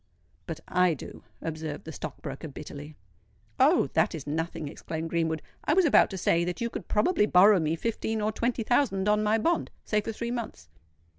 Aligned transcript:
"But 0.47 0.61
I 0.67 0.95
do," 0.95 1.21
observed 1.43 1.85
the 1.85 1.91
stock 1.91 2.23
broker 2.23 2.47
bitterly. 2.47 2.95
"Oh! 3.59 3.85
that 3.93 4.15
is 4.15 4.25
nothing," 4.25 4.67
exclaimed 4.67 5.11
Greenwood. 5.11 5.43
"I 5.63 5.75
was 5.75 5.85
about 5.85 6.09
to 6.09 6.17
say 6.17 6.43
that 6.43 6.59
you 6.59 6.71
could 6.71 6.87
probably 6.87 7.27
borrow 7.27 7.59
me 7.59 7.75
fifteen 7.75 8.19
or 8.19 8.31
twenty 8.31 8.63
thousand 8.63 9.07
on 9.07 9.21
my 9.21 9.37
bond—say 9.37 10.01
for 10.01 10.11
three 10.11 10.31
months." 10.31 10.69